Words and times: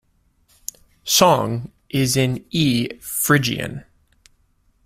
"Song" 1.03 1.71
is 1.89 2.17
in 2.17 2.43
E 2.49 2.87
phrygian. 3.01 3.85